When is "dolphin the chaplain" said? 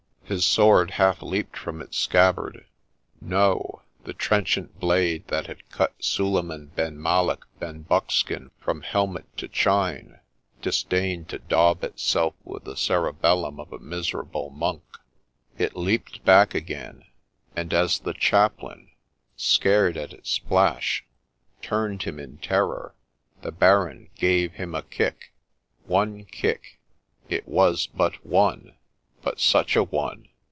17.89-18.89